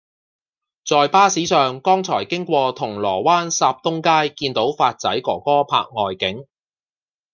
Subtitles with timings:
[0.83, 6.47] 在巴士上剛才經過銅鑼灣霎東街見到發仔哥哥拍外景